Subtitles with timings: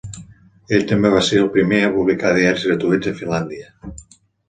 [0.77, 3.73] Ell també va ser el primer a publicar diaris gratuïts a Finlàndia.